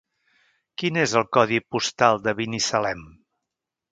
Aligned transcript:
Quin 0.81 0.97
és 1.01 1.13
el 1.19 1.25
codi 1.37 1.59
postal 1.75 2.19
de 2.27 2.35
Binissalem? 2.39 3.07